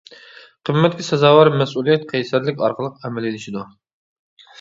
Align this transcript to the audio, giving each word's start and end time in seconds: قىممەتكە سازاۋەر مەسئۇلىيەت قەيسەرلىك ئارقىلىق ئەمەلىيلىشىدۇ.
قىممەتكە 0.67 1.03
سازاۋەر 1.07 1.49
مەسئۇلىيەت 1.61 2.07
قەيسەرلىك 2.13 2.63
ئارقىلىق 2.69 3.05
ئەمەلىيلىشىدۇ. 3.07 3.63